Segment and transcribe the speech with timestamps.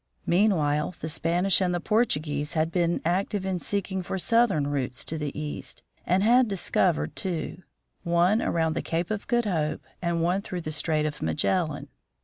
[0.25, 5.19] Meanwhile, the Spanish and the Portuguese had been active in seeking for southern routes to
[5.19, 7.61] the East, and had discovered two,—
[8.01, 11.87] one around the Cape of Good Hope and one through the Strait of Magellan.